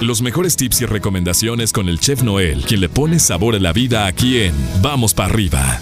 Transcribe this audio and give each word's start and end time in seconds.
Los 0.00 0.22
mejores 0.22 0.56
tips 0.56 0.80
y 0.80 0.86
recomendaciones 0.86 1.74
con 1.74 1.90
el 1.90 2.00
chef 2.00 2.22
Noel, 2.22 2.64
quien 2.64 2.80
le 2.80 2.88
pone 2.88 3.18
sabor 3.18 3.54
a 3.54 3.58
la 3.58 3.74
vida 3.74 4.06
aquí 4.06 4.40
en 4.40 4.54
Vamos 4.80 5.12
para 5.12 5.28
arriba. 5.28 5.78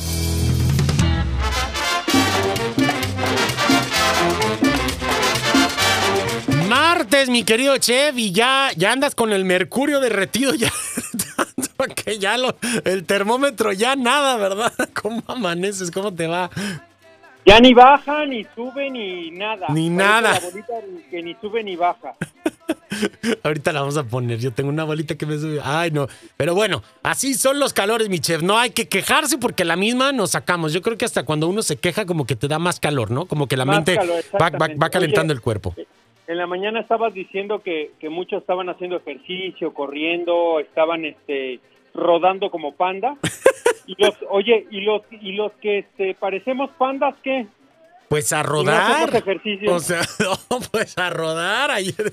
Martes, 6.68 7.28
mi 7.28 7.44
querido 7.44 7.78
chef, 7.78 8.18
y 8.18 8.32
ya, 8.32 8.70
ya 8.76 8.90
andas 8.90 9.14
con 9.14 9.32
el 9.32 9.44
mercurio 9.44 10.00
derretido, 10.00 10.52
ya 10.52 10.72
que 11.94 12.18
ya 12.18 12.36
lo, 12.38 12.56
el 12.84 13.04
termómetro 13.04 13.72
ya 13.72 13.94
nada, 13.94 14.36
¿verdad? 14.36 14.72
¿Cómo 15.00 15.22
amaneces? 15.28 15.92
¿Cómo 15.92 16.12
te 16.12 16.26
va? 16.26 16.50
Ya 17.46 17.60
ni 17.60 17.72
baja, 17.72 18.26
ni 18.26 18.44
sube, 18.56 18.90
ni 18.90 19.30
nada. 19.30 19.68
Ni 19.68 19.88
Parece 19.88 19.90
nada. 19.90 20.32
La 20.32 20.40
bolita 20.40 20.74
que 21.08 21.22
ni 21.22 21.34
sube 21.40 21.62
ni 21.62 21.76
baja. 21.76 22.14
Ahorita 23.42 23.72
la 23.72 23.80
vamos 23.80 23.96
a 23.96 24.04
poner. 24.04 24.38
Yo 24.38 24.52
tengo 24.52 24.68
una 24.70 24.84
bolita 24.84 25.16
que 25.16 25.26
me 25.26 25.38
sube. 25.38 25.60
Ay, 25.62 25.90
no. 25.90 26.06
Pero 26.36 26.54
bueno, 26.54 26.82
así 27.02 27.34
son 27.34 27.58
los 27.60 27.72
calores, 27.72 28.08
mi 28.08 28.18
chef. 28.20 28.42
No 28.42 28.58
hay 28.58 28.70
que 28.70 28.88
quejarse 28.88 29.38
porque 29.38 29.64
la 29.64 29.76
misma 29.76 30.12
nos 30.12 30.30
sacamos. 30.32 30.72
Yo 30.72 30.82
creo 30.82 30.96
que 30.96 31.04
hasta 31.04 31.24
cuando 31.24 31.48
uno 31.48 31.62
se 31.62 31.76
queja, 31.76 32.06
como 32.06 32.26
que 32.26 32.36
te 32.36 32.48
da 32.48 32.58
más 32.58 32.80
calor, 32.80 33.10
¿no? 33.10 33.26
Como 33.26 33.46
que 33.46 33.56
la 33.56 33.64
Más 33.64 33.76
mente 33.76 33.96
calor, 33.96 34.22
va, 34.40 34.50
va- 34.50 34.74
va 34.82 34.90
calentando 34.90 35.32
Oye, 35.32 35.38
el 35.38 35.42
cuerpo. 35.42 35.74
En 36.26 36.36
la 36.36 36.46
mañana 36.46 36.80
estabas 36.80 37.14
diciendo 37.14 37.62
que, 37.62 37.92
que 38.00 38.08
muchos 38.10 38.40
estaban 38.42 38.68
haciendo 38.68 38.96
ejercicio, 38.96 39.72
corriendo, 39.72 40.60
estaban 40.60 41.04
este 41.04 41.60
rodando 41.94 42.50
como 42.50 42.74
panda. 42.74 43.16
Y 43.90 43.94
los, 44.02 44.14
oye, 44.28 44.66
y 44.70 44.82
los 44.82 45.00
y 45.10 45.32
los 45.32 45.50
que 45.62 45.78
este 45.78 46.14
parecemos 46.14 46.68
pandas, 46.76 47.14
¿qué? 47.24 47.46
Pues 48.08 48.32
a 48.32 48.42
no 48.42 48.48
rodar. 48.48 49.14
ejercicio. 49.14 49.74
O 49.74 49.80
sea, 49.80 50.00
no, 50.20 50.60
pues 50.70 50.96
a 50.98 51.10
rodar. 51.10 51.70
Ayer. 51.70 51.94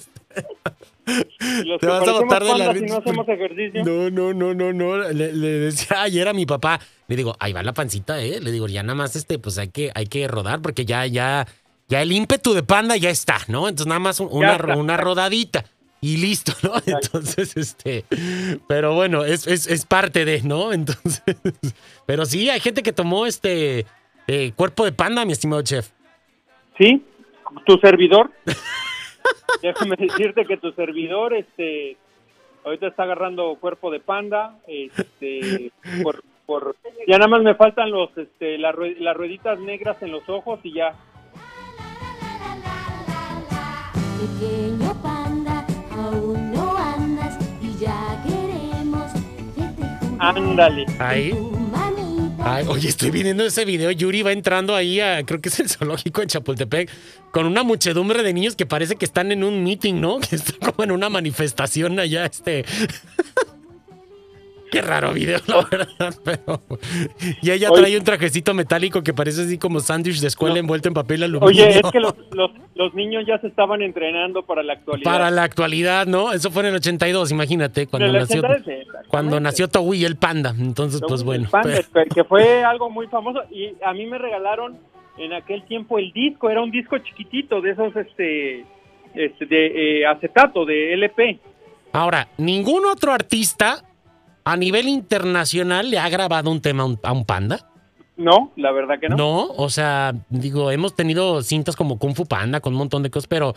Los 1.66 1.80
te 1.80 1.86
vas 1.88 2.08
a 2.08 2.12
botar 2.14 2.44
de 2.44 2.58
la 2.58 2.74
risa 2.74 2.86
no 2.96 2.98
hacemos 3.00 3.26
porque- 3.26 3.34
ejercicio. 3.46 3.84
No, 3.86 4.10
no, 4.10 4.34
no, 4.34 4.54
no, 4.56 4.74
no. 4.74 4.98
Le, 5.12 5.32
le 5.34 5.48
decía 5.48 6.02
ayer 6.02 6.28
a 6.28 6.34
mi 6.34 6.46
papá, 6.48 6.80
le 7.08 7.16
digo, 7.16 7.36
ahí 7.40 7.54
va 7.54 7.62
la 7.62 7.74
pancita, 7.74 8.20
¿eh? 8.22 8.40
Le 8.42 8.52
digo, 8.52 8.68
ya 8.68 8.82
nada 8.82 8.96
más 8.96 9.16
este, 9.16 9.38
pues 9.38 9.58
hay 9.60 9.70
que, 9.70 9.92
hay 9.94 10.08
que 10.08 10.28
rodar 10.28 10.62
porque 10.64 10.84
ya, 10.86 11.06
ya, 11.06 11.48
ya 11.88 12.02
el 12.02 12.12
ímpetu 12.12 12.54
de 12.56 12.64
panda 12.64 12.98
ya 12.98 13.12
está, 13.12 13.38
¿no? 13.48 13.68
Entonces 13.70 13.88
nada 13.88 14.00
más 14.00 14.20
un- 14.20 14.30
una, 14.32 14.58
una 14.76 14.98
rodadita. 14.98 15.64
Y 16.02 16.18
listo, 16.18 16.54
¿no? 16.64 16.74
Entonces, 16.86 17.56
este, 17.56 18.06
pero 18.68 18.94
bueno, 18.96 19.24
es, 19.26 19.48
es, 19.48 19.66
es 19.68 19.86
parte 19.86 20.26
de, 20.26 20.42
¿no? 20.42 20.74
Entonces, 20.74 21.22
pero 22.08 22.26
sí, 22.26 22.50
hay 22.50 22.60
gente 22.60 22.84
que 22.84 22.94
tomó 22.94 23.26
este 23.28 23.86
eh, 24.28 24.52
cuerpo 24.56 24.86
de 24.86 24.92
panda, 24.92 25.26
mi 25.26 25.32
estimado 25.32 25.62
chef. 25.62 25.90
¿Sí? 26.78 27.04
¿Tu 27.66 27.78
servidor? 27.78 28.32
Déjame 29.62 29.96
decirte 29.96 30.46
que 30.46 30.58
tu 30.58 30.72
servidor, 30.74 31.34
este, 31.34 31.98
ahorita 32.64 32.88
está 32.88 33.04
agarrando 33.04 33.56
cuerpo 33.56 33.92
de 33.92 34.00
panda, 34.00 34.58
este, 34.68 35.72
por, 36.04 36.24
por, 36.46 36.76
ya 37.08 37.18
nada 37.18 37.28
más 37.28 37.42
me 37.42 37.56
faltan 37.56 37.92
los, 37.92 38.16
este, 38.18 38.58
las, 38.58 38.76
las 39.00 39.16
rueditas 39.16 39.60
negras 39.60 40.02
en 40.02 40.12
los 40.12 40.28
ojos 40.28 40.60
y 40.64 40.74
ya. 40.74 40.94
Pequeño 44.20 45.02
panda, 45.02 45.66
aún 45.92 46.52
no 46.52 46.76
andas 46.78 47.38
y 47.62 47.78
ya 47.78 48.24
queremos 48.24 49.12
Ándale. 50.20 50.86
Ahí. 51.00 51.34
Ay, 52.48 52.64
oye, 52.68 52.90
estoy 52.90 53.10
viendo 53.10 53.44
ese 53.44 53.66
video. 53.66 53.90
Yuri 53.90 54.22
va 54.22 54.32
entrando 54.32 54.76
ahí 54.76 55.00
a, 55.00 55.26
creo 55.26 55.42
que 55.42 55.50
es 55.50 55.60
el 55.60 55.68
zoológico 55.68 56.22
en 56.22 56.28
Chapultepec, 56.28 56.92
con 57.32 57.48
una 57.48 57.64
muchedumbre 57.64 58.22
de 58.22 58.34
niños 58.34 58.56
que 58.56 58.68
parece 58.68 58.98
que 58.98 59.06
están 59.06 59.32
en 59.32 59.44
un 59.44 59.64
meeting, 59.64 59.96
¿no? 59.96 60.20
Que 60.30 60.36
están 60.36 60.60
como 60.60 60.84
en 60.84 60.92
una 60.92 61.10
manifestación 61.10 62.00
allá, 62.00 62.28
este. 62.28 62.64
Qué 64.76 64.82
raro 64.82 65.14
video, 65.14 65.40
la 65.48 65.66
verdad, 65.72 66.14
pero. 66.26 66.62
Y 67.42 67.50
ella 67.52 67.70
Oye. 67.72 67.82
trae 67.82 67.98
un 67.98 68.04
trajecito 68.04 68.54
metálico 68.54 69.04
que 69.04 69.14
parece 69.14 69.44
así 69.44 69.58
como 69.58 69.80
sándwich 69.80 70.20
de 70.20 70.28
escuela 70.28 70.56
No. 70.56 70.60
envuelto 70.60 70.90
en 70.90 70.94
papel 70.94 71.24
aluminio. 71.24 71.48
Oye, 71.66 71.80
es 71.80 71.92
que 71.94 72.00
los, 72.02 72.14
los, 72.32 72.52
los 72.76 72.94
niños 72.94 73.24
ya 73.26 73.40
se 73.40 73.48
estaban 73.48 73.82
entrenando 73.82 74.44
para 74.46 74.64
la 74.64 74.74
actualidad. 74.74 75.10
Para 75.10 75.32
la 75.32 75.44
actualidad, 75.44 76.08
¿no? 76.08 76.34
Eso 76.34 76.52
fue 76.52 76.64
en 76.64 76.70
el 76.70 76.76
82, 76.76 77.32
imagínate, 77.32 77.88
cuando 77.88 78.08
el 78.08 78.14
nació. 78.16 78.40
82, 78.42 78.68
exactamente. 78.68 79.08
Cuando 79.10 79.40
nació 79.40 79.68
Togui 79.70 80.04
el 80.04 80.18
panda. 80.18 80.54
Entonces, 80.60 81.02
pues 81.08 81.24
bueno. 81.24 81.48
Pan, 81.50 81.62
pero- 81.64 81.78
este, 81.80 82.06
que 82.14 82.26
fue 82.26 82.66
algo 82.66 82.90
muy 82.90 83.08
famoso 83.08 83.44
y 83.50 83.70
a 83.82 83.94
mí 83.94 84.06
me 84.08 84.18
regalaron 84.18 84.78
en 85.18 85.32
aquel 85.32 85.64
tiempo 85.64 86.00
el 86.00 86.12
disco, 86.12 86.50
era 86.50 86.62
un 86.62 86.72
disco 86.72 86.98
chiquitito 86.98 87.62
de 87.62 87.72
esos, 87.72 87.96
este, 87.96 88.66
este 89.14 89.46
de 89.46 90.02
eh, 90.02 90.06
acetato, 90.06 90.66
de 90.66 90.94
LP. 90.96 91.40
Ahora, 91.94 92.28
ningún 92.38 92.84
otro 92.84 93.14
artista 93.14 93.82
a 94.46 94.56
nivel 94.56 94.88
internacional 94.88 95.90
le 95.90 95.98
ha 95.98 96.08
grabado 96.08 96.52
un 96.52 96.62
tema 96.62 96.84
a 97.04 97.12
un, 97.12 97.26
panda. 97.26 97.68
No, 98.16 98.54
la 98.56 98.72
verdad 98.72 99.00
que 99.02 99.10
no. 99.10 99.18
No, 99.18 99.48
o 99.48 99.70
sea, 99.70 100.14
digo, 100.30 100.72
hemos 100.72 100.96
tenido 100.96 101.42
cintas 101.42 101.76
como 101.76 101.98
Kung 101.98 102.16
Fu 102.16 102.26
Panda 102.26 102.62
con 102.62 102.74
un 102.74 102.80
montón 102.80 103.04
de 103.04 103.10
cosas, 103.10 103.28
pero 103.28 103.56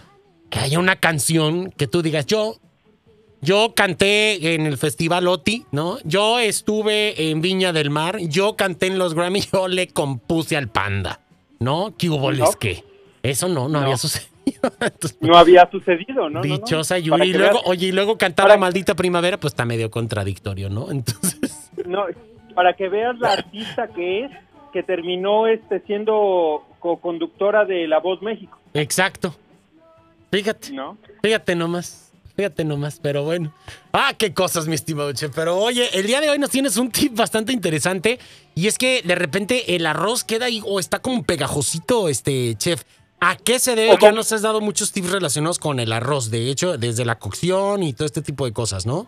que 0.50 0.59
haya 0.59 0.78
una 0.78 0.97
canción 0.97 1.71
que 1.71 1.87
tú 1.87 2.00
digas, 2.03 2.27
yo, 2.27 2.56
yo 3.43 3.75
canté 3.77 4.54
en 4.54 4.65
el 4.66 4.78
Festival 4.78 5.28
OTI, 5.28 5.66
¿no? 5.72 5.98
Yo 6.04 6.38
estuve 6.38 7.31
en 7.31 7.43
Viña 7.43 7.72
del 7.75 7.91
Mar, 7.91 8.19
yo 8.19 8.56
canté 8.56 8.87
en 8.87 8.98
los 8.98 9.15
Grammy, 9.15 9.43
yo 9.53 9.69
le 9.69 9.88
compuse 9.88 10.56
al 10.56 10.69
panda, 10.69 11.21
¿no? 11.60 11.94
¿Qué 11.98 12.09
hubo 12.09 12.32
les 12.32 12.56
qué? 12.56 12.82
Eso 13.22 13.48
no, 13.48 13.69
no, 13.69 13.69
No. 13.69 13.81
había 13.81 13.98
sucedido. 13.98 14.31
Entonces, 14.81 15.16
No 15.20 15.36
había 15.36 15.69
sucedido, 15.70 16.28
¿no? 16.28 16.41
no, 16.41 16.42
no. 16.42 16.42
Dichosa 16.42 16.98
Yuri. 16.98 17.28
Y 17.28 17.32
luego, 17.32 17.54
veas- 17.59 17.66
oye, 17.66 17.86
y 17.88 17.92
luego 17.92 18.16
cantar 18.19 18.44
para- 18.44 18.54
la 18.54 18.60
maldita 18.60 18.94
primavera, 18.94 19.38
pues 19.38 19.53
está 19.53 19.64
medio 19.64 19.91
contradictorio, 19.91 20.69
¿no? 20.70 20.91
Entonces. 20.91 21.70
no, 21.86 22.04
para 22.54 22.75
que 22.75 22.88
veas 22.88 23.19
la 23.19 23.32
artista 23.32 23.88
que 23.88 24.25
es, 24.25 24.31
que 24.72 24.82
terminó 24.82 25.47
este 25.47 25.81
siendo 25.86 26.64
co-conductora 26.81 27.64
de 27.64 27.88
La 27.88 27.98
Voz 28.00 28.20
México, 28.22 28.59
Exacto. 28.75 29.34
Fíjate, 30.31 30.72
¿no? 30.72 30.98
fíjate 31.22 31.54
nomás. 31.54 32.04
Fíjate 32.36 32.65
nomás, 32.65 33.00
pero 33.03 33.25
bueno. 33.25 33.53
Ah, 33.92 34.12
qué 34.16 34.32
cosas, 34.32 34.69
mi 34.69 34.75
estimado 34.76 35.12
chef. 35.12 35.32
Pero 35.34 35.56
oye, 35.59 35.88
el 35.98 36.06
día 36.06 36.20
de 36.20 36.30
hoy 36.30 36.38
nos 36.38 36.50
tienes 36.50 36.76
un 36.76 36.88
tip 36.92 37.16
bastante 37.16 37.53
interesante. 37.53 38.20
Y 38.54 38.69
es 38.69 38.78
que 38.78 39.03
de 39.03 39.15
repente 39.16 39.75
el 39.75 39.84
arroz 39.86 40.22
queda 40.22 40.44
ahí 40.47 40.62
o 40.65 40.78
está 40.78 41.00
como 41.00 41.25
pegajosito, 41.25 42.09
este 42.09 42.54
chef. 42.56 42.84
¿A 43.20 43.36
qué 43.36 43.58
se 43.58 43.74
debe? 43.74 43.96
Ya 44.00 44.12
nos 44.12 44.32
has 44.32 44.42
dado 44.42 44.60
muchos 44.60 44.92
tips 44.92 45.10
relacionados 45.12 45.58
con 45.58 45.80
el 45.80 45.92
arroz. 45.92 46.30
De 46.30 46.50
hecho, 46.50 46.78
desde 46.78 47.04
la 47.04 47.18
cocción 47.18 47.82
y 47.82 47.92
todo 47.92 48.06
este 48.06 48.22
tipo 48.22 48.44
de 48.44 48.52
cosas, 48.52 48.86
¿no? 48.86 49.06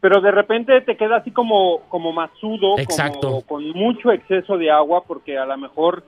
Pero 0.00 0.20
de 0.20 0.30
repente 0.30 0.80
te 0.82 0.96
queda 0.96 1.16
así 1.16 1.30
como, 1.30 1.80
como 1.88 2.12
masudo, 2.12 2.78
Exacto. 2.78 3.20
como 3.28 3.42
con 3.42 3.70
mucho 3.70 4.12
exceso 4.12 4.56
de 4.56 4.70
agua, 4.70 5.02
porque 5.06 5.38
a 5.38 5.44
lo 5.46 5.56
mejor 5.56 6.04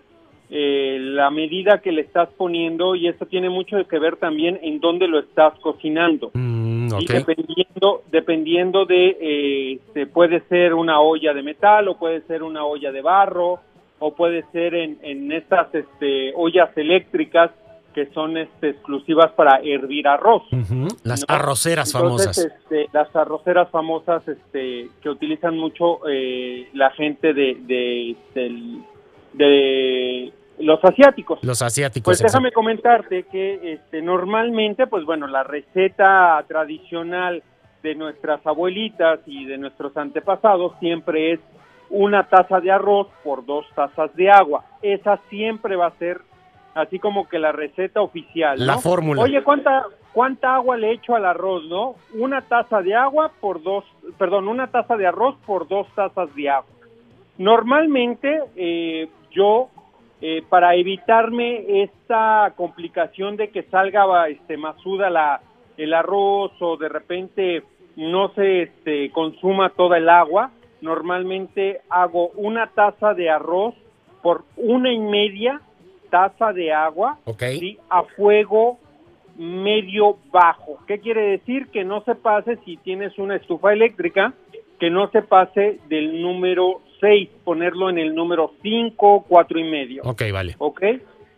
eh, 0.50 0.98
la 1.00 1.30
medida 1.30 1.80
que 1.80 1.90
le 1.90 2.02
estás 2.02 2.28
poniendo, 2.36 2.94
y 2.94 3.08
esto 3.08 3.26
tiene 3.26 3.48
mucho 3.50 3.76
que 3.88 3.98
ver 3.98 4.16
también 4.16 4.60
en 4.62 4.78
dónde 4.80 5.08
lo 5.08 5.18
estás 5.18 5.54
cocinando. 5.60 6.30
Mm, 6.34 6.88
Y 7.00 7.04
ok. 7.04 7.10
dependiendo, 7.10 8.02
dependiendo 8.12 8.84
de, 8.84 9.16
eh, 9.20 9.72
este, 9.74 10.06
puede 10.06 10.40
ser 10.48 10.74
una 10.74 11.00
olla 11.00 11.32
de 11.34 11.42
metal 11.42 11.88
o 11.88 11.98
puede 11.98 12.20
ser 12.22 12.42
una 12.42 12.64
olla 12.64 12.92
de 12.92 13.00
barro 13.00 13.60
o 14.00 14.14
puede 14.14 14.44
ser 14.50 14.74
en, 14.74 14.98
en 15.02 15.30
estas 15.30 15.72
este, 15.74 16.32
ollas 16.34 16.70
eléctricas 16.76 17.52
que 17.94 18.06
son 18.12 18.36
este, 18.36 18.70
exclusivas 18.70 19.32
para 19.32 19.60
hervir 19.64 20.06
arroz. 20.08 20.42
Ujú, 20.52 20.88
Las 21.04 21.20
¿no? 21.28 21.34
arroceras 21.34 21.92
Entonces, 21.94 22.26
famosas. 22.26 22.38
este, 22.62 22.88
las 22.92 23.14
arroceras 23.16 23.68
famosas 23.70 24.26
este, 24.28 24.88
que 25.02 25.08
utilizan 25.08 25.56
mucho 25.56 25.98
eh, 26.08 26.68
la 26.72 26.90
gente 26.92 27.32
de, 27.34 27.56
de, 27.62 28.16
del- 28.34 28.78
de 29.32 30.32
los 30.60 30.78
asiáticos. 30.84 31.38
Los 31.42 31.62
asiáticos. 31.62 32.04
Pues 32.04 32.20
exacto. 32.20 32.38
déjame 32.38 32.52
comentarte 32.52 33.24
que 33.24 33.72
este, 33.74 34.02
normalmente, 34.02 34.86
pues 34.86 35.04
bueno, 35.04 35.26
la 35.26 35.42
receta 35.42 36.44
tradicional 36.46 37.42
de 37.82 37.94
nuestras 37.94 38.46
abuelitas 38.46 39.20
y 39.26 39.46
de 39.46 39.56
nuestros 39.58 39.96
antepasados 39.96 40.74
siempre 40.80 41.32
es 41.32 41.40
una 41.90 42.28
taza 42.28 42.60
de 42.60 42.70
arroz 42.70 43.08
por 43.22 43.44
dos 43.44 43.66
tazas 43.74 44.14
de 44.14 44.30
agua. 44.30 44.64
Esa 44.80 45.18
siempre 45.28 45.76
va 45.76 45.86
a 45.86 45.98
ser 45.98 46.22
así 46.74 46.98
como 46.98 47.28
que 47.28 47.38
la 47.38 47.52
receta 47.52 48.00
oficial. 48.00 48.58
¿no? 48.58 48.64
La 48.64 48.78
fórmula. 48.78 49.22
Oye, 49.22 49.42
¿cuánta, 49.42 49.86
¿cuánta 50.12 50.54
agua 50.54 50.76
le 50.76 50.92
echo 50.92 51.14
al 51.14 51.26
arroz, 51.26 51.64
no? 51.64 51.96
Una 52.14 52.42
taza 52.42 52.80
de 52.80 52.94
agua 52.94 53.32
por 53.40 53.62
dos, 53.62 53.84
perdón, 54.18 54.48
una 54.48 54.68
taza 54.68 54.96
de 54.96 55.06
arroz 55.06 55.36
por 55.46 55.68
dos 55.68 55.86
tazas 55.94 56.34
de 56.34 56.48
agua. 56.48 56.70
Normalmente 57.38 58.42
eh, 58.54 59.08
yo, 59.32 59.68
eh, 60.20 60.42
para 60.48 60.74
evitarme 60.74 61.82
esta 61.82 62.52
complicación 62.56 63.36
de 63.36 63.48
que 63.50 63.62
salga 63.64 64.28
este, 64.28 64.56
masuda 64.56 65.10
la, 65.10 65.40
el 65.76 65.94
arroz 65.94 66.52
o 66.60 66.76
de 66.76 66.88
repente 66.88 67.62
no 67.96 68.28
se 68.34 68.62
este, 68.62 69.10
consuma 69.10 69.70
toda 69.70 69.96
el 69.98 70.08
agua, 70.08 70.50
normalmente 70.80 71.80
hago 71.88 72.28
una 72.34 72.68
taza 72.68 73.14
de 73.14 73.30
arroz 73.30 73.74
por 74.22 74.44
una 74.56 74.92
y 74.92 74.98
media 74.98 75.60
taza 76.10 76.52
de 76.52 76.72
agua 76.72 77.18
Ok. 77.24 77.42
¿sí? 77.58 77.78
a 77.88 78.02
fuego 78.02 78.78
medio 79.36 80.18
bajo. 80.30 80.78
¿Qué 80.86 80.98
quiere 80.98 81.22
decir? 81.22 81.68
Que 81.68 81.84
no 81.84 82.02
se 82.02 82.14
pase 82.14 82.58
si 82.64 82.76
tienes 82.78 83.18
una 83.18 83.36
estufa 83.36 83.72
eléctrica, 83.72 84.34
que 84.78 84.90
no 84.90 85.08
se 85.10 85.22
pase 85.22 85.78
del 85.88 86.20
número 86.20 86.80
6, 87.00 87.30
ponerlo 87.44 87.88
en 87.88 87.98
el 87.98 88.14
número 88.14 88.52
5, 88.62 89.24
4 89.26 89.58
y 89.58 89.64
medio. 89.64 90.02
Ok, 90.04 90.22
vale. 90.32 90.56
¿ok? 90.58 90.82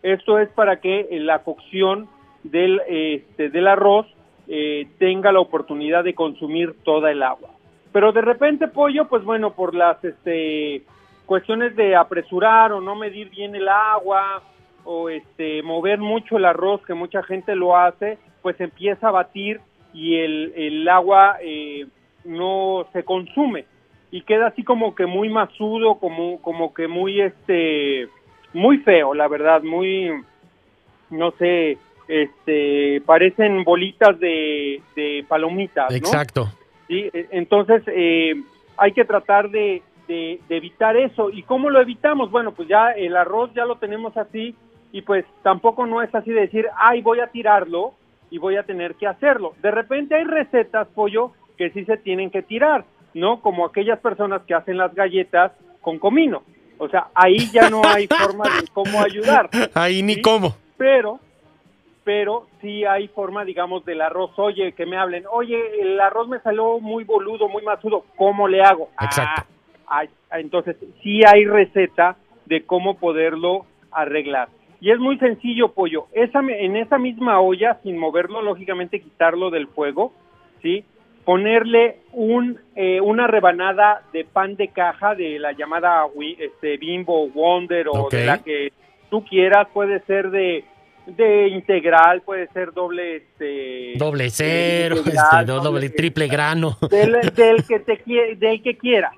Esto 0.01 0.37
es 0.39 0.49
para 0.49 0.81
que 0.81 1.07
la 1.11 1.43
cocción 1.43 2.09
del, 2.43 2.81
este, 2.87 3.49
del 3.49 3.67
arroz 3.67 4.05
eh, 4.47 4.87
tenga 4.99 5.31
la 5.31 5.39
oportunidad 5.39 6.03
de 6.03 6.13
consumir 6.13 6.75
toda 6.83 7.09
el 7.11 7.23
agua. 7.23 7.49
Pero 7.93 8.11
de 8.11 8.21
repente, 8.21 8.67
pollo, 8.67 9.07
pues 9.07 9.23
bueno, 9.23 9.53
por 9.53 9.73
las 9.73 10.03
este, 10.03 10.83
cuestiones 11.25 11.75
de 11.77 11.95
apresurar 11.95 12.73
o 12.73 12.81
no 12.81 12.95
medir 12.95 13.29
bien 13.29 13.55
el 13.55 13.69
agua 13.69 14.41
o 14.83 15.09
este, 15.09 15.63
mover 15.63 15.99
mucho 15.99 16.35
el 16.35 16.45
arroz, 16.45 16.81
que 16.85 16.93
mucha 16.93 17.23
gente 17.23 17.55
lo 17.55 17.77
hace, 17.77 18.17
pues 18.41 18.59
empieza 18.59 19.07
a 19.07 19.11
batir 19.11 19.61
y 19.93 20.17
el, 20.17 20.53
el 20.57 20.89
agua 20.89 21.37
eh, 21.41 21.85
no 22.25 22.85
se 22.91 23.05
consume 23.05 23.65
y 24.11 24.21
queda 24.21 24.47
así 24.47 24.63
como 24.63 24.93
que 24.93 25.05
muy 25.05 25.29
masudo, 25.29 25.95
como, 25.95 26.41
como 26.41 26.73
que 26.73 26.87
muy 26.87 27.21
este 27.21 28.09
muy 28.53 28.77
feo, 28.77 29.13
la 29.13 29.27
verdad, 29.27 29.63
muy, 29.63 30.11
no 31.09 31.31
sé, 31.31 31.77
este, 32.07 33.01
parecen 33.05 33.63
bolitas 33.63 34.19
de, 34.19 34.81
palomitas. 35.27 35.93
Exacto. 35.93 36.49
¿Sí? 36.87 37.09
E- 37.13 37.27
Entonces, 37.31 37.83
eh, 37.87 38.33
hay 38.77 38.91
que 38.93 39.05
tratar 39.05 39.49
de, 39.49 39.81
de- 40.07 40.39
de 40.47 40.57
evitar 40.57 40.95
eso. 40.97 41.29
¿Y 41.29 41.43
cómo 41.43 41.69
lo 41.69 41.81
evitamos? 41.81 42.31
Bueno, 42.31 42.51
pues 42.53 42.67
ya 42.67 42.91
el 42.91 43.15
arroz 43.15 43.51
ya 43.53 43.65
lo 43.65 43.77
tenemos 43.77 44.15
así 44.17 44.55
y 44.91 45.01
pues 45.01 45.25
tampoco 45.43 45.85
no 45.85 46.01
es 46.01 46.13
así 46.13 46.31
de 46.31 46.41
decir, 46.41 46.67
ay, 46.77 47.01
voy 47.01 47.19
a 47.19 47.27
tirarlo 47.27 47.93
y 48.29 48.37
voy 48.37 48.55
a 48.57 48.63
tener 48.63 48.95
que 48.95 49.07
hacerlo. 49.07 49.53
De 49.61 49.71
repente 49.71 50.15
hay 50.15 50.23
recetas, 50.23 50.87
pollo, 50.89 51.31
que 51.57 51.69
sí 51.71 51.85
se 51.85 51.97
tienen 51.97 52.29
que 52.31 52.41
tirar, 52.41 52.85
¿no? 53.13 53.41
Como 53.41 53.65
aquellas 53.65 53.99
personas 53.99 54.41
que 54.43 54.53
hacen 54.55 54.77
las 54.77 54.93
galletas 54.95 55.51
con 55.81 55.99
comino. 55.99 56.41
O 56.79 56.89
sea, 56.89 57.07
ahí 57.13 57.37
ya 57.53 57.69
no 57.69 57.81
hay 57.85 58.07
forma 58.07 58.45
de 58.45 58.67
cómo 58.73 58.99
ayudar 59.01 59.49
Ahí 59.75 60.01
ni 60.01 60.19
cómo. 60.21 60.55
pero 60.77 61.19
pero 62.03 62.47
sí 62.61 62.85
hay 62.85 63.07
forma, 63.07 63.45
digamos, 63.45 63.85
del 63.85 64.01
arroz. 64.01 64.31
Oye, 64.37 64.73
que 64.73 64.85
me 64.85 64.97
hablen, 64.97 65.23
oye, 65.31 65.81
el 65.81 65.99
arroz 65.99 66.27
me 66.27 66.39
salió 66.39 66.79
muy 66.79 67.03
boludo, 67.03 67.47
muy 67.47 67.63
masudo, 67.63 68.05
¿cómo 68.15 68.47
le 68.47 68.61
hago? 68.61 68.89
Exacto. 69.01 69.43
Ah, 69.87 70.03
ah, 70.29 70.39
entonces, 70.39 70.75
sí 71.01 71.21
hay 71.25 71.45
receta 71.45 72.17
de 72.45 72.65
cómo 72.65 72.95
poderlo 72.95 73.65
arreglar. 73.91 74.49
Y 74.81 74.91
es 74.91 74.99
muy 74.99 75.17
sencillo, 75.17 75.69
pollo. 75.69 76.07
Esa, 76.11 76.39
en 76.39 76.75
esa 76.75 76.97
misma 76.97 77.39
olla, 77.39 77.79
sin 77.83 77.97
moverlo, 77.97 78.41
lógicamente 78.41 78.99
quitarlo 78.99 79.49
del 79.49 79.67
fuego, 79.67 80.11
¿sí? 80.61 80.83
Ponerle 81.23 81.99
un, 82.11 82.59
eh, 82.75 82.99
una 82.99 83.27
rebanada 83.27 84.01
de 84.11 84.25
pan 84.25 84.57
de 84.57 84.67
caja 84.69 85.15
de 85.15 85.39
la 85.39 85.53
llamada 85.53 86.05
este, 86.37 86.75
Bimbo 86.75 87.29
Wonder 87.29 87.87
o 87.87 88.09
de 88.09 88.25
la 88.25 88.43
que 88.43 88.73
tú 89.09 89.23
quieras, 89.23 89.69
puede 89.73 90.01
ser 90.01 90.31
de, 90.31 90.65
de 91.05 91.47
integral, 91.49 92.21
puede 92.21 92.47
ser 92.47 92.71
doble, 92.73 93.17
este, 93.17 93.93
Doble 93.97 94.29
cero, 94.29 94.97
integral, 94.97 95.25
este, 95.41 95.51
do- 95.51 95.59
doble, 95.59 95.89
triple 95.89 96.27
grano. 96.27 96.77
del, 96.89 97.11
del 97.35 97.63
que 97.67 97.79
te 97.79 98.01
del 98.37 98.61
que 98.61 98.77
quieras, 98.77 99.13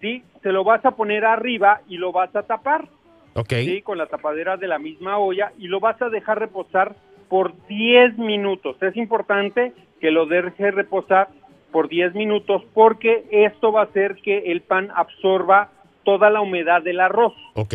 ¿sí? 0.00 0.22
Se 0.42 0.52
lo 0.52 0.64
vas 0.64 0.84
a 0.84 0.90
poner 0.92 1.24
arriba 1.24 1.80
y 1.88 1.96
lo 1.96 2.12
vas 2.12 2.34
a 2.36 2.42
tapar, 2.42 2.86
Ok. 3.34 3.52
¿sí? 3.64 3.80
Con 3.82 3.96
la 3.98 4.06
tapadera 4.06 4.56
de 4.56 4.68
la 4.68 4.78
misma 4.78 5.16
olla 5.18 5.52
y 5.58 5.68
lo 5.68 5.80
vas 5.80 6.00
a 6.02 6.08
dejar 6.10 6.38
reposar 6.38 6.94
por 7.28 7.52
10 7.66 8.18
minutos. 8.18 8.76
Es 8.82 8.94
importante 8.96 9.72
que 10.00 10.10
lo 10.10 10.26
dejes 10.26 10.74
reposar 10.74 11.28
por 11.70 11.88
10 11.88 12.14
minutos 12.14 12.62
porque 12.74 13.24
esto 13.30 13.72
va 13.72 13.80
a 13.82 13.84
hacer 13.84 14.16
que 14.16 14.50
el 14.52 14.60
pan 14.60 14.90
absorba 14.94 15.70
toda 16.04 16.28
la 16.28 16.42
humedad 16.42 16.82
del 16.82 17.00
arroz. 17.00 17.32
Ok. 17.54 17.72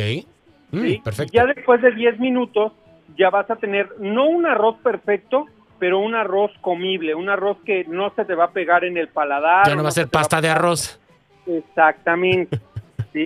Mm, 0.71 0.81
¿sí? 0.81 1.01
perfecto. 1.03 1.31
Ya 1.33 1.45
después 1.47 1.81
de 1.81 1.91
10 1.91 2.19
minutos 2.19 2.73
ya 3.15 3.29
vas 3.29 3.49
a 3.49 3.55
tener 3.55 3.89
no 3.99 4.27
un 4.27 4.45
arroz 4.45 4.77
perfecto, 4.83 5.45
pero 5.79 5.99
un 5.99 6.15
arroz 6.15 6.51
comible, 6.61 7.15
un 7.15 7.29
arroz 7.29 7.57
que 7.65 7.85
no 7.85 8.11
se 8.15 8.25
te 8.25 8.35
va 8.35 8.45
a 8.45 8.51
pegar 8.51 8.83
en 8.83 8.97
el 8.97 9.07
paladar. 9.07 9.67
Ya 9.67 9.75
no 9.75 9.83
va 9.83 9.89
a 9.89 9.91
se 9.91 10.01
ser 10.01 10.09
pasta 10.09 10.41
de 10.41 10.49
arroz. 10.49 10.99
Exactamente. 11.45 12.59
¿sí? 13.13 13.25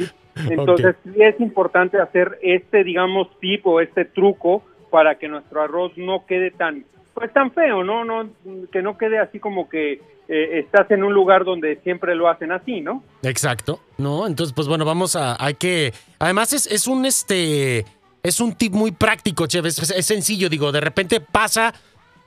Entonces 0.49 0.95
sí 1.03 1.21
es 1.21 1.39
importante 1.39 1.99
hacer 1.99 2.39
este, 2.41 2.83
digamos, 2.83 3.27
tipo, 3.39 3.81
este 3.81 4.05
truco 4.05 4.63
para 4.89 5.15
que 5.15 5.27
nuestro 5.27 5.61
arroz 5.61 5.93
no 5.97 6.25
quede 6.25 6.51
tan, 6.51 6.85
pues 7.13 7.31
tan 7.33 7.51
feo, 7.51 7.83
¿no? 7.83 8.03
no 8.03 8.29
que 8.71 8.81
no 8.81 8.97
quede 8.97 9.19
así 9.19 9.39
como 9.39 9.69
que 9.69 10.01
eh, 10.27 10.59
estás 10.59 10.89
en 10.91 11.03
un 11.03 11.13
lugar 11.13 11.43
donde 11.43 11.75
siempre 11.83 12.15
lo 12.15 12.29
hacen 12.29 12.53
así, 12.53 12.79
¿no? 12.79 13.03
Exacto. 13.23 13.81
No, 13.97 14.25
entonces, 14.25 14.53
pues 14.53 14.67
bueno, 14.67 14.85
vamos 14.85 15.17
a. 15.17 15.35
Hay 15.43 15.55
que. 15.55 15.93
Además, 16.19 16.53
es, 16.53 16.67
es 16.67 16.87
un 16.87 17.05
este. 17.05 17.85
Es 18.23 18.39
un 18.39 18.53
tip 18.55 18.73
muy 18.73 18.91
práctico, 18.91 19.47
chef. 19.47 19.65
Es, 19.65 19.89
es 19.91 20.05
sencillo, 20.05 20.49
digo, 20.49 20.71
de 20.71 20.81
repente 20.81 21.19
pasa 21.21 21.73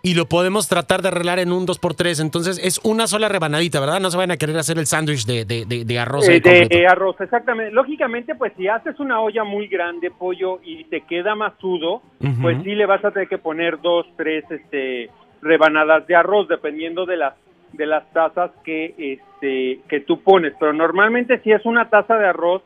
y 0.03 0.15
lo 0.15 0.27
podemos 0.27 0.69
tratar 0.69 1.01
de 1.01 1.09
arreglar 1.09 1.39
en 1.39 1.51
un 1.51 1.67
2x3. 1.67 2.21
Entonces, 2.21 2.61
es 2.63 2.79
una 2.85 3.07
sola 3.07 3.29
rebanadita, 3.29 3.81
¿verdad? 3.81 4.01
No 4.01 4.11
se 4.11 4.19
van 4.19 4.31
a 4.31 4.37
querer 4.37 4.59
hacer 4.59 4.79
el 4.79 4.87
sándwich 4.87 5.25
de, 5.25 5.45
de, 5.47 5.65
de- 5.65 5.85
de 5.85 5.99
arroz. 5.99 6.29
ahí 6.29 6.37
Eh, 6.45 6.67
de 6.69 6.69
eh, 6.71 6.87
arroz, 6.87 7.17
exactamente. 7.21 7.73
Lógicamente, 7.73 8.35
pues 8.35 8.53
si 8.57 8.69
haces 8.69 8.99
una 9.01 9.21
olla 9.21 9.45
muy 9.45 9.67
grande, 9.69 10.11
pollo, 10.11 10.61
y 10.63 10.85
te 10.85 11.03
queda 11.03 11.35
masudo, 11.35 12.03
Ujú. 12.21 12.43
pues 12.43 12.59
sí 12.65 12.75
le 12.75 12.85
vas 12.87 13.03
a 13.05 13.13
tener 13.13 13.29
que 13.29 13.39
poner 13.39 13.81
dos, 13.81 14.05
tres, 14.17 14.45
este, 14.51 15.09
rebanadas 15.41 16.07
de 16.07 16.17
arroz, 16.17 16.49
dependiendo 16.49 17.07
de 17.07 17.17
las 17.17 17.35
de 17.73 17.87
las 17.87 18.09
tazas 18.13 18.53
que 18.65 18.95
este 18.99 19.81
que 19.89 20.01
tú 20.01 20.23
pones. 20.23 20.53
Pero 20.61 20.73
normalmente 20.73 21.41
si 21.43 21.51
es 21.51 21.65
una 21.65 21.89
taza 21.91 22.17
de 22.19 22.27
arroz, 22.29 22.63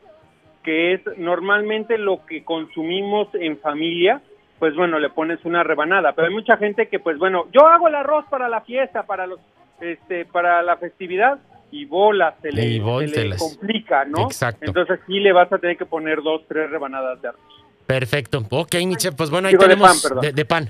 que 0.63 0.93
es 0.93 1.01
normalmente 1.17 1.97
lo 1.97 2.25
que 2.25 2.43
consumimos 2.43 3.27
en 3.33 3.57
familia, 3.59 4.21
pues 4.59 4.75
bueno, 4.75 4.99
le 4.99 5.09
pones 5.09 5.43
una 5.45 5.63
rebanada. 5.63 6.13
Pero 6.13 6.27
hay 6.27 6.33
mucha 6.33 6.57
gente 6.57 6.87
que, 6.87 6.99
pues 6.99 7.17
bueno, 7.17 7.47
yo 7.51 7.67
hago 7.67 7.87
el 7.87 7.95
arroz 7.95 8.25
para 8.29 8.49
la 8.49 8.61
fiesta, 8.61 9.03
para 9.03 9.25
los, 9.25 9.39
este, 9.79 10.25
para 10.25 10.61
la 10.61 10.77
festividad 10.77 11.39
y 11.71 11.85
bola 11.85 12.35
se 12.41 12.51
le, 12.51 12.65
Y 12.65 13.07
se 13.07 13.25
le 13.25 13.37
complica, 13.37 14.05
¿no? 14.05 14.23
Exacto. 14.23 14.65
Entonces 14.65 14.99
sí 15.07 15.19
le 15.19 15.31
vas 15.31 15.51
a 15.51 15.59
tener 15.59 15.77
que 15.77 15.85
poner 15.85 16.21
dos, 16.21 16.41
tres 16.47 16.69
rebanadas 16.69 17.21
de 17.21 17.29
arroz. 17.29 17.58
Perfecto. 17.89 18.45
Ok, 18.51 18.75
chef, 18.97 19.15
pues 19.15 19.31
bueno, 19.31 19.47
ahí 19.47 19.55
Digo, 19.55 19.63
de 19.63 19.69
tenemos. 19.69 20.03
pan, 20.07 20.35
de, 20.35 20.45
pan. 20.45 20.69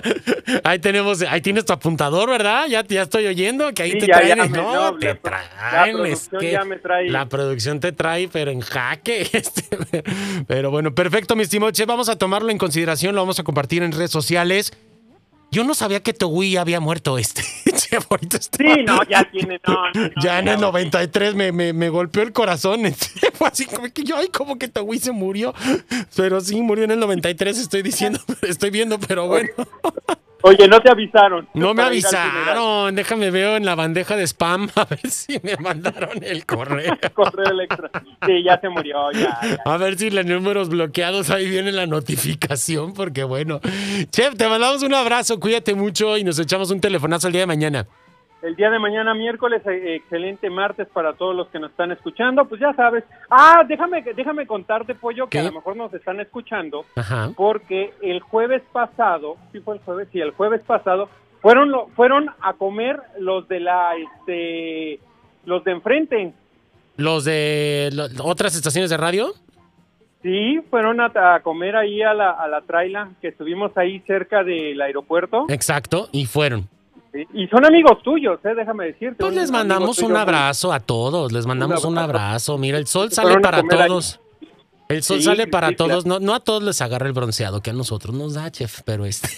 ahí 0.64 0.78
tenemos, 0.78 1.20
ahí 1.20 1.42
tienes 1.42 1.66
tu 1.66 1.74
apuntador, 1.74 2.30
¿verdad? 2.30 2.64
Ya, 2.66 2.82
ya 2.82 3.02
estoy 3.02 3.26
oyendo 3.26 3.74
que 3.74 3.82
ahí 3.82 3.92
Sí, 3.92 3.98
te 3.98 4.06
ya, 4.06 4.14
traen. 4.20 4.28
ya 4.38 4.44
me- 4.46 4.56
no, 4.56 4.72
no, 4.92 4.98
te 4.98 5.06
la- 5.08 5.14
traen. 5.16 6.02
la 6.02 6.08
es 6.08 6.30
que 6.40 6.52
ya 6.52 6.64
me 6.64 6.76
trae- 6.80 7.10
La 7.10 7.28
producción 7.28 7.78
te 7.78 7.92
trae, 7.92 8.28
pero 8.28 8.50
en 8.50 8.60
jaque. 8.62 9.28
este, 9.34 10.02
pero 10.46 10.70
bueno, 10.70 10.94
perfecto, 10.94 11.36
mi 11.36 11.42
estimado 11.42 11.72
chef. 11.72 11.86
Vamos 11.86 12.08
a 12.08 12.16
tomarlo 12.16 12.50
en 12.50 12.56
consideración, 12.56 13.14
lo 13.14 13.20
vamos 13.20 13.38
a 13.38 13.42
compartir 13.44 13.82
en 13.82 13.92
redes 13.92 14.10
sociales. 14.10 14.72
Yo 15.50 15.64
no 15.64 15.74
sabía 15.74 16.02
que 16.02 16.12
Togui 16.12 16.56
había 16.56 16.80
muerto 16.80 17.18
este. 17.18 17.42
Sí, 17.88 18.82
no, 18.84 19.00
ya 19.08 19.30
tiene, 19.30 19.60
no, 19.66 19.74
no, 19.94 20.00
no, 20.08 20.10
ya 20.22 20.38
en 20.40 20.48
el 20.48 20.56
no. 20.56 20.72
93 20.72 21.34
me, 21.34 21.52
me, 21.52 21.72
me 21.72 21.88
golpeó 21.88 22.22
el 22.22 22.32
corazón. 22.32 22.82
Fue 23.34 23.48
así 23.48 23.64
como 23.66 23.92
que 23.92 24.02
yo, 24.02 24.16
ay, 24.16 24.28
como 24.28 24.58
que 24.58 24.68
Togui 24.68 24.98
se 24.98 25.12
murió. 25.12 25.54
Pero 26.16 26.40
sí, 26.40 26.60
murió 26.60 26.84
en 26.84 26.90
el 26.92 27.00
93, 27.00 27.58
estoy 27.58 27.82
diciendo, 27.82 28.18
estoy 28.42 28.70
viendo, 28.70 28.98
pero 28.98 29.28
bueno. 29.28 29.50
Oye, 30.42 30.68
no 30.68 30.80
te 30.80 30.90
avisaron. 30.90 31.48
No 31.54 31.74
me 31.74 31.82
avisaron. 31.82 32.94
Déjame 32.94 33.30
veo 33.30 33.56
en 33.56 33.64
la 33.64 33.74
bandeja 33.74 34.16
de 34.16 34.26
spam 34.26 34.68
a 34.76 34.84
ver 34.84 35.10
si 35.10 35.40
me 35.42 35.56
mandaron 35.56 36.22
el 36.22 36.44
correo. 36.46 36.96
Correo 37.14 37.50
electrónico. 37.50 38.00
Sí, 38.26 38.42
ya 38.44 38.60
se 38.60 38.68
murió, 38.68 39.10
ya, 39.12 39.38
ya. 39.42 39.58
A 39.64 39.76
ver 39.76 39.98
si 39.98 40.10
los 40.10 40.24
números 40.26 40.68
bloqueados 40.68 41.30
ahí 41.30 41.48
viene 41.48 41.72
la 41.72 41.86
notificación, 41.86 42.92
porque 42.92 43.24
bueno. 43.24 43.60
Chef, 44.10 44.36
te 44.36 44.48
mandamos 44.48 44.82
un 44.82 44.94
abrazo, 44.94 45.40
cuídate 45.40 45.74
mucho 45.74 46.16
y 46.16 46.24
nos 46.24 46.38
echamos 46.38 46.70
un 46.70 46.80
telefonazo 46.80 47.28
el 47.28 47.32
día 47.32 47.42
de 47.42 47.46
mañana. 47.46 47.86
El 48.46 48.54
día 48.54 48.70
de 48.70 48.78
mañana, 48.78 49.12
miércoles, 49.14 49.60
eh, 49.66 49.96
excelente 49.96 50.48
martes 50.50 50.86
para 50.88 51.14
todos 51.14 51.34
los 51.34 51.48
que 51.48 51.58
nos 51.58 51.70
están 51.72 51.90
escuchando. 51.90 52.44
Pues 52.44 52.60
ya 52.60 52.72
sabes. 52.74 53.02
Ah, 53.28 53.62
déjame, 53.66 54.02
déjame 54.02 54.46
contarte, 54.46 54.94
Pollo, 54.94 55.26
que 55.28 55.40
a 55.40 55.42
lo 55.42 55.52
mejor 55.52 55.76
nos 55.76 55.92
están 55.92 56.20
escuchando. 56.20 56.84
Ajá. 56.94 57.30
porque 57.36 57.92
el 58.02 58.20
jueves 58.20 58.62
pasado, 58.72 59.36
sí 59.52 59.60
fue 59.60 59.74
el 59.76 59.80
jueves, 59.82 60.08
sí, 60.12 60.20
el 60.20 60.30
jueves 60.30 60.62
pasado, 60.62 61.08
fueron 61.42 61.70
lo- 61.70 61.88
fueron 61.88 62.30
a 62.40 62.52
comer 62.54 62.98
los 63.18 63.46
de 63.48 63.60
la, 63.60 63.90
este, 63.96 65.00
los 65.44 65.64
de 65.64 65.72
enfrente, 65.72 66.32
Los 66.96 67.24
de 67.24 67.90
lo- 67.92 68.06
otras 68.24 68.54
estaciones 68.54 68.90
de 68.90 68.96
radio. 68.96 69.32
sí, 70.22 70.60
fueron 70.70 71.00
a, 71.00 71.10
a 71.34 71.40
comer 71.40 71.76
ahí 71.76 72.02
a 72.02 72.14
la, 72.14 72.30
a 72.30 72.48
la 72.48 72.60
traila, 72.62 73.10
que 73.20 73.28
estuvimos 73.28 73.76
ahí 73.76 74.00
cerca 74.06 74.42
del 74.44 74.80
aeropuerto, 74.80 75.46
Exacto, 75.48 76.08
y 76.12 76.26
fueron. 76.26 76.68
¿Sí? 77.16 77.26
y 77.34 77.46
son 77.48 77.64
amigos 77.64 78.02
tuyos, 78.02 78.38
eh, 78.44 78.54
déjame 78.56 78.86
decirte. 78.86 79.16
Pues 79.18 79.34
les 79.34 79.50
mandamos 79.50 79.98
un 80.00 80.16
abrazo 80.16 80.72
a 80.72 80.80
todos, 80.80 81.32
les 81.32 81.46
mandamos 81.46 81.84
un 81.84 81.98
abrazo. 81.98 82.22
abrazo. 82.26 82.58
Mira, 82.58 82.78
el 82.78 82.86
sol 82.86 83.10
sale 83.12 83.38
para 83.40 83.58
ahí. 83.58 83.64
todos. 83.68 84.20
El 84.88 85.02
sol 85.02 85.18
Sí, 85.18 85.24
sale 85.24 85.48
para 85.48 85.70
sí, 85.70 85.74
todos, 85.76 86.06
no, 86.06 86.20
no 86.20 86.32
a 86.32 86.38
todos 86.40 86.62
les 86.62 86.80
agarra 86.80 87.08
el 87.08 87.12
bronceado, 87.12 87.60
que 87.60 87.70
a 87.70 87.72
nosotros 87.72 88.14
nos 88.14 88.34
da, 88.34 88.50
chef, 88.52 88.82
pero 88.84 89.04
este. 89.04 89.26
Sí, 89.26 89.36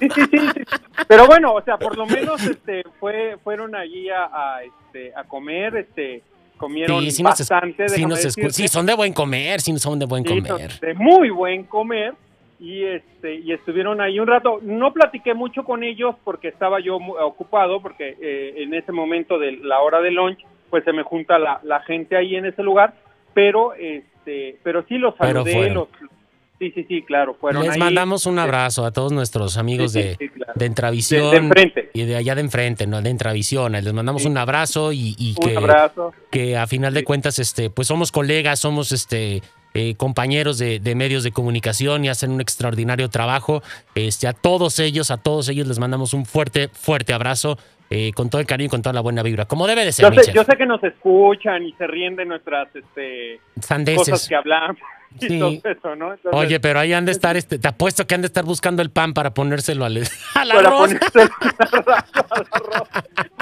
sí, 0.00 0.20
sí, 0.30 0.38
sí. 0.54 0.60
Pero 1.08 1.26
bueno, 1.26 1.54
o 1.54 1.62
sea, 1.62 1.78
por 1.78 1.96
lo 1.96 2.06
menos 2.06 2.40
este 2.44 2.84
fue 3.00 3.36
fueron 3.42 3.74
allí 3.74 4.08
a, 4.08 4.24
a, 4.26 4.62
este 4.62 5.12
a 5.16 5.24
comer, 5.24 5.74
este 5.78 6.22
comieron 6.56 7.00
Sí, 7.02 7.10
sí 7.10 7.22
nos, 7.24 7.38
bastante, 7.38 7.88
sí, 7.88 8.04
nos 8.06 8.22
decirte. 8.22 8.52
sí, 8.52 8.68
son 8.68 8.86
de 8.86 8.94
buen 8.94 9.12
comer, 9.14 9.60
sí, 9.60 9.76
son 9.78 9.98
de 9.98 10.06
buen 10.06 10.22
Sí, 10.24 10.28
comer. 10.42 10.78
de 10.78 10.94
muy 10.94 11.30
buen 11.30 11.64
comer 11.64 12.14
y 12.60 12.84
este 12.84 13.34
y 13.36 13.52
estuvieron 13.52 14.00
ahí 14.00 14.20
un 14.20 14.26
rato. 14.26 14.58
No 14.62 14.92
platiqué 14.92 15.32
mucho 15.34 15.64
con 15.64 15.82
ellos 15.82 16.14
porque 16.24 16.48
estaba 16.48 16.78
yo 16.80 16.96
ocupado 16.96 17.80
porque 17.80 18.16
eh, 18.20 18.54
en 18.58 18.74
ese 18.74 18.92
momento 18.92 19.38
de 19.38 19.52
la 19.52 19.80
hora 19.80 20.00
de 20.00 20.10
lunch 20.10 20.38
pues 20.68 20.84
se 20.84 20.92
me 20.92 21.02
junta 21.02 21.38
la, 21.38 21.58
la 21.64 21.80
gente 21.80 22.16
ahí 22.16 22.36
en 22.36 22.46
ese 22.46 22.62
lugar, 22.62 22.94
pero 23.34 23.72
este 23.74 24.58
pero 24.62 24.84
sí 24.88 24.98
los 24.98 25.16
saludé, 25.16 25.70
los 25.70 25.88
sí 26.58 26.70
sí 26.72 26.84
sí 26.86 27.02
claro 27.02 27.34
fueron 27.40 27.62
Les 27.62 27.72
ahí. 27.72 27.78
mandamos 27.78 28.26
un 28.26 28.38
abrazo 28.38 28.84
a 28.84 28.92
todos 28.92 29.10
nuestros 29.12 29.56
amigos 29.56 29.92
Sí, 29.92 30.02
de, 30.02 30.16
sí, 30.16 30.28
claro. 30.28 30.52
de 30.54 30.66
Entravisión. 30.66 31.22
De- 31.24 31.30
de 31.30 31.36
enfrente. 31.38 31.90
Y 31.94 32.04
de 32.04 32.16
allá 32.16 32.34
de 32.34 32.42
enfrente, 32.42 32.86
¿no? 32.86 33.00
De 33.00 33.08
Entravisión. 33.08 33.72
Les 33.72 33.90
mandamos 33.94 34.22
Sí. 34.22 34.28
un 34.28 34.36
abrazo 34.36 34.92
y, 34.92 35.14
y 35.18 35.34
Un 35.42 35.48
que, 35.48 35.56
abrazo. 35.56 36.12
que 36.30 36.56
a 36.58 36.66
final 36.66 36.92
de 36.92 37.02
cuentas, 37.04 37.38
este, 37.38 37.70
pues 37.70 37.88
somos 37.88 38.12
colegas, 38.12 38.60
somos 38.60 38.92
este. 38.92 39.40
Eh, 39.74 39.94
compañeros 39.96 40.58
de, 40.58 40.80
de 40.80 40.94
medios 40.94 41.22
de 41.22 41.32
comunicación 41.32 42.04
y 42.04 42.08
hacen 42.08 42.30
un 42.30 42.40
extraordinario 42.40 43.08
trabajo. 43.08 43.62
Este, 43.94 44.26
a 44.26 44.32
todos 44.32 44.78
ellos, 44.78 45.10
a 45.10 45.16
todos 45.16 45.48
ellos 45.48 45.66
les 45.68 45.78
mandamos 45.78 46.12
un 46.14 46.26
fuerte, 46.26 46.68
fuerte 46.68 47.12
abrazo 47.12 47.58
eh, 47.90 48.12
con 48.12 48.30
todo 48.30 48.40
el 48.40 48.46
cariño 48.46 48.66
y 48.66 48.70
con 48.70 48.82
toda 48.82 48.92
la 48.92 49.00
buena 49.00 49.22
vibra. 49.22 49.46
Como 49.46 49.66
debe 49.66 49.84
de 49.84 49.92
ser, 49.92 50.06
Yo 50.12 50.20
sé, 50.20 50.26
chef. 50.26 50.34
yo 50.34 50.44
sé 50.44 50.56
que 50.56 50.66
nos 50.66 50.82
escuchan 50.84 51.64
y 51.64 51.72
se 51.72 51.86
ríen 51.86 52.16
de 52.16 52.24
nuestras 52.24 52.68
este 52.74 53.40
Sandeces. 53.60 53.98
cosas 54.10 54.28
que 54.28 54.34
hablamos 54.36 54.76
y 55.18 55.28
Sí. 55.28 55.38
todo 55.40 55.50
eso, 55.50 55.96
¿no? 55.96 56.12
Entonces, 56.14 56.32
Oye, 56.32 56.60
pero 56.60 56.78
ahí 56.80 56.92
han 56.92 57.04
de 57.04 57.12
estar, 57.12 57.36
este, 57.36 57.58
te 57.58 57.68
apuesto 57.68 58.06
que 58.06 58.14
han 58.14 58.20
de 58.22 58.26
estar 58.26 58.44
buscando 58.44 58.82
el 58.82 58.90
pan 58.90 59.12
para 59.14 59.34
ponérselo 59.34 59.84
al, 59.84 59.98
para 60.34 60.60
arroz 60.60 60.90
al 60.92 62.46
arroz. 62.50 62.88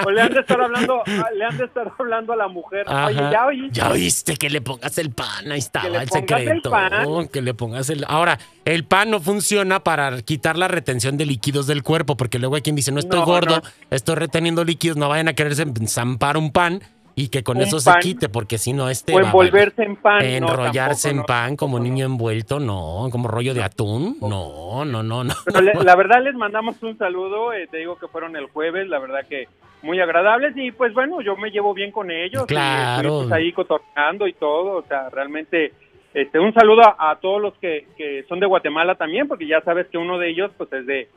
O 0.05 0.11
le 0.11 0.21
han 0.21 0.33
de 0.33 0.39
estar 0.39 0.61
hablando, 0.61 1.01
a- 1.05 1.31
le 1.31 1.45
han 1.45 1.57
de 1.57 1.65
estar 1.65 1.91
hablando 1.99 2.33
a 2.33 2.35
la 2.35 2.47
mujer. 2.47 2.85
Oye, 2.89 3.15
ya 3.31 3.45
oí. 3.45 3.69
Ya 3.71 3.89
oíste 3.91 4.37
que 4.37 4.49
le 4.49 4.61
pongas 4.61 4.97
el 4.97 5.11
pan, 5.11 5.51
ahí 5.51 5.59
estaba 5.59 5.85
Que 5.85 5.91
le 5.91 5.97
el 6.03 6.09
secreto. 6.09 6.71
pan. 6.71 7.27
Que 7.31 7.41
le 7.41 7.53
pongas 7.53 7.89
el. 7.89 8.05
Ahora, 8.07 8.39
el 8.65 8.85
pan 8.85 9.09
no 9.11 9.19
funciona 9.19 9.81
para 9.83 10.21
quitar 10.21 10.57
la 10.57 10.67
retención 10.67 11.17
de 11.17 11.25
líquidos 11.25 11.67
del 11.67 11.83
cuerpo, 11.83 12.15
porque 12.17 12.39
luego 12.39 12.55
hay 12.55 12.61
quien 12.61 12.75
dice, 12.75 12.91
no 12.91 12.99
estoy 12.99 13.19
No, 13.19 13.25
gordo, 13.25 13.57
no. 13.57 13.69
estoy 13.91 14.15
reteniendo 14.15 14.63
líquidos, 14.63 14.97
no 14.97 15.09
vayan 15.09 15.27
a 15.27 15.33
quererse 15.33 15.65
zampar 15.87 16.37
un 16.37 16.51
pan 16.51 16.81
y 17.15 17.29
que 17.29 17.43
con 17.43 17.59
eso 17.61 17.77
pan. 17.83 17.95
se 17.95 17.99
quite, 17.99 18.29
porque 18.29 18.57
si 18.57 18.73
no, 18.73 18.89
este. 18.89 19.13
O 19.15 19.19
envolverse 19.19 19.83
en 19.83 19.95
pan. 19.95 20.19
valer. 20.19 20.41
no, 20.41 20.47
Enrollarse 20.49 21.09
tampoco, 21.09 21.09
en 21.09 21.17
no, 21.17 21.25
pan 21.25 21.55
como 21.55 21.79
niño 21.79 22.07
no. 22.07 22.13
envuelto, 22.13 22.59
no, 22.59 23.07
como 23.11 23.27
rollo 23.27 23.53
de 23.53 23.63
atún, 23.63 24.17
no, 24.21 24.85
no, 24.85 25.03
no, 25.03 25.23
no. 25.23 25.33
Pero 25.45 25.61
le- 25.61 25.73
la 25.83 25.95
verdad 25.95 26.23
les 26.23 26.35
mandamos 26.35 26.81
un 26.83 26.97
saludo, 26.97 27.53
eh, 27.53 27.67
te 27.69 27.77
digo 27.77 27.97
que 27.97 28.07
fueron 28.07 28.35
el 28.35 28.47
jueves, 28.47 28.87
la 28.87 28.99
verdad 28.99 29.25
que 29.27 29.47
muy 29.81 29.99
agradables 30.01 30.53
y 30.57 30.71
pues 30.71 30.93
bueno, 30.93 31.21
yo 31.21 31.35
me 31.37 31.51
llevo 31.51 31.73
bien 31.73 31.91
con 31.91 32.11
ellos. 32.11 32.43
y 32.43 32.47
Claro. 32.47 33.09
estuvimos 33.09 33.31
ahí 33.31 33.51
cotorreando 33.53 34.27
y 34.27 34.33
todo, 34.33 34.77
o 34.77 34.83
sea, 34.83 35.09
realmente 35.09 35.73
este 36.13 36.39
un 36.39 36.53
saludo 36.53 36.81
a, 36.83 37.11
a 37.11 37.15
todos 37.19 37.41
los 37.41 37.53
que, 37.59 37.87
que 37.97 38.23
son 38.27 38.39
de 38.39 38.45
Guatemala 38.47 38.95
también, 38.95 39.27
porque 39.27 39.47
ya 39.47 39.61
sabes 39.61 39.87
que 39.87 39.97
uno 39.97 40.17
de 40.17 40.29
ellos 40.29 40.51
pues 40.57 40.71
es 40.73 40.85
de 40.85 41.07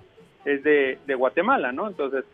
es 0.44 0.62
de, 0.64 0.98
de 1.06 1.14
Guatemala, 1.14 1.70
¿no? 1.72 1.86
Entonces, 1.88 2.24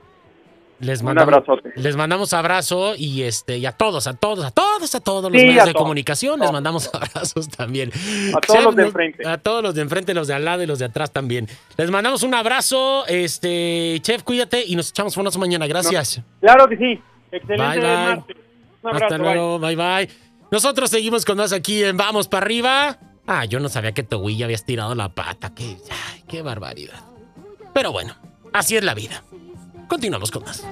Les 0.80 1.00
un 1.00 1.06
mandamos, 1.06 1.34
abrazote. 1.34 1.72
les 1.74 1.96
mandamos 1.96 2.32
abrazo 2.32 2.94
y 2.96 3.22
este 3.22 3.58
y 3.58 3.66
a 3.66 3.72
todos, 3.72 4.06
a 4.06 4.14
todos, 4.14 4.44
a 4.44 4.50
todos, 4.52 4.94
a 4.94 5.00
todos 5.00 5.32
los 5.32 5.40
Sí, 5.40 5.46
medios 5.48 5.64
de 5.66 5.72
todos, 5.72 5.82
comunicación 5.82 6.38
les 6.38 6.52
mandamos 6.52 6.88
abrazos 6.94 7.48
también. 7.48 7.90
A 8.36 8.40
todos 8.40 8.64
los 8.64 8.76
de 8.76 8.82
enfrente. 8.84 9.26
A 9.28 9.38
todos 9.38 9.62
los 9.62 9.74
de 9.74 9.82
enfrente, 9.82 10.14
los 10.14 10.28
de 10.28 10.34
al 10.34 10.44
lado 10.44 10.62
y 10.62 10.66
los 10.66 10.78
de 10.78 10.84
atrás 10.84 11.10
también. 11.12 11.48
Les 11.76 11.90
mandamos 11.90 12.22
un 12.22 12.32
abrazo, 12.34 13.04
este 13.08 13.98
chef, 14.02 14.22
cuídate 14.22 14.64
y 14.64 14.76
nos 14.76 14.90
echamos 14.90 15.14
buenas 15.16 15.36
mañana. 15.36 15.66
Gracias. 15.66 16.20
Claro 16.40 16.68
que 16.68 16.76
sí. 16.76 17.00
Excelente 17.32 17.64
Bye, 17.80 17.80
bye. 17.80 17.96
martes. 17.96 18.36
Un 18.82 18.88
abrazo, 18.90 19.04
Hasta 19.04 19.18
bye. 19.18 19.34
luego, 19.34 19.58
bye 19.58 19.76
bye. 19.76 20.08
Nosotros 20.52 20.88
seguimos 20.90 21.24
con 21.24 21.36
más 21.38 21.52
aquí 21.52 21.82
en 21.82 21.96
Vamos 21.96 22.28
para 22.28 22.46
arriba. 22.46 22.98
Ah, 23.26 23.44
yo 23.44 23.58
no 23.60 23.68
sabía 23.68 23.92
que 23.92 24.02
Togui 24.04 24.36
ya 24.38 24.44
habías 24.46 24.64
tirado 24.64 24.94
la 24.94 25.08
pata. 25.10 25.52
Qué, 25.54 25.76
ay, 25.90 26.22
qué 26.28 26.40
barbaridad. 26.40 27.02
Pero 27.74 27.92
bueno, 27.92 28.14
así 28.52 28.76
es 28.76 28.84
la 28.84 28.94
vida. 28.94 29.22
Continuamos 29.88 30.30
con 30.30 30.44
más. 30.44 30.62